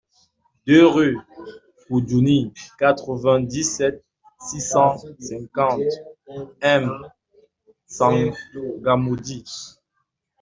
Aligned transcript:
deux 0.65 0.87
rue 0.87 1.15
Koudjouni, 1.87 2.51
quatre-vingt-dix-sept, 2.79 4.03
six 4.39 4.59
cent 4.59 4.97
cinquante, 5.19 5.81
M'Tsangamouji 6.63 9.43